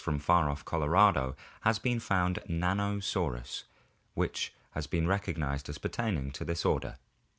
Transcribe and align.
from 0.03 0.17
far 0.17 0.49
off 0.49 0.65
Colorado 0.65 1.35
has 1.59 1.77
been 1.77 1.99
found 1.99 2.39
Nanosaurus 2.49 3.65
which 4.15 4.51
has 4.71 4.87
been 4.87 5.05
recognized 5.07 5.69
as 5.69 5.77
pertaining 5.77 6.31
to 6.31 6.43
this 6.43 6.65
order. 6.65 6.97